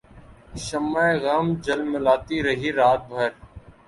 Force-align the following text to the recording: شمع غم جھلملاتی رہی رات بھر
شمع 0.63 1.07
غم 1.23 1.47
جھلملاتی 1.63 2.37
رہی 2.43 2.69
رات 2.79 3.01
بھر 3.09 3.29